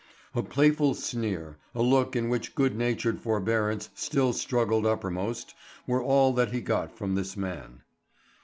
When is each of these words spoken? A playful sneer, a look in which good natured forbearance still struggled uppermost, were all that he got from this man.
A 0.33 0.41
playful 0.41 0.95
sneer, 0.95 1.57
a 1.75 1.83
look 1.83 2.15
in 2.15 2.27
which 2.27 2.55
good 2.55 2.75
natured 2.75 3.19
forbearance 3.21 3.91
still 3.93 4.33
struggled 4.33 4.83
uppermost, 4.83 5.53
were 5.85 6.01
all 6.01 6.33
that 6.33 6.51
he 6.51 6.59
got 6.59 6.91
from 6.97 7.13
this 7.13 7.37
man. 7.37 7.83